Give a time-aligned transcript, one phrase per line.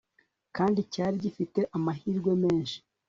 [0.55, 2.77] kandi cyari gifite amahirwe menshi